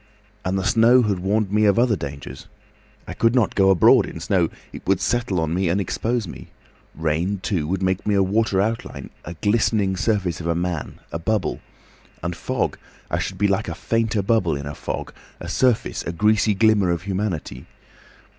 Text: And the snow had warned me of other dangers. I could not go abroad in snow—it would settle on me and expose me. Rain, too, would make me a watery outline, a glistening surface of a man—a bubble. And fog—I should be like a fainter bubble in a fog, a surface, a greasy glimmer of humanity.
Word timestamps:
And 0.43 0.57
the 0.57 0.63
snow 0.63 1.03
had 1.03 1.19
warned 1.19 1.51
me 1.51 1.65
of 1.65 1.77
other 1.77 1.95
dangers. 1.95 2.47
I 3.07 3.13
could 3.13 3.35
not 3.35 3.53
go 3.53 3.69
abroad 3.69 4.07
in 4.07 4.19
snow—it 4.19 4.81
would 4.87 4.99
settle 4.99 5.39
on 5.39 5.53
me 5.53 5.69
and 5.69 5.79
expose 5.79 6.27
me. 6.27 6.47
Rain, 6.95 7.39
too, 7.43 7.67
would 7.67 7.83
make 7.83 8.03
me 8.07 8.15
a 8.15 8.23
watery 8.23 8.63
outline, 8.63 9.11
a 9.25 9.35
glistening 9.35 9.95
surface 9.95 10.41
of 10.41 10.47
a 10.47 10.55
man—a 10.55 11.19
bubble. 11.19 11.59
And 12.23 12.35
fog—I 12.35 13.19
should 13.19 13.37
be 13.37 13.47
like 13.47 13.67
a 13.67 13.75
fainter 13.75 14.23
bubble 14.23 14.55
in 14.55 14.65
a 14.65 14.73
fog, 14.73 15.13
a 15.39 15.47
surface, 15.47 16.01
a 16.01 16.11
greasy 16.11 16.55
glimmer 16.55 16.89
of 16.89 17.03
humanity. 17.03 17.67